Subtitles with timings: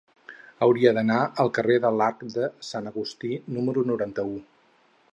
[0.67, 4.35] Hauria d'anar al carrer de l'Arc de Sant Agustí número noranta-u.